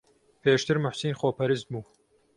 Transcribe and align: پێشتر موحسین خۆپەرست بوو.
پێشتر 0.43 0.77
موحسین 0.83 1.13
خۆپەرست 1.19 1.65
بوو. 1.71 1.83